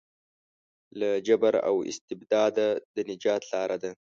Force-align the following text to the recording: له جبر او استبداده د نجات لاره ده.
له 0.99 1.09
جبر 1.27 1.53
او 1.69 1.75
استبداده 1.91 2.67
د 2.93 2.97
نجات 3.09 3.41
لاره 3.51 3.77
ده. 3.83 3.91